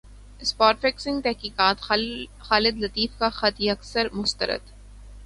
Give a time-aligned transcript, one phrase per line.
[0.41, 1.81] spot fixing تحقیقات
[2.39, 4.73] خالد لطیف کا خط یکسر مسترد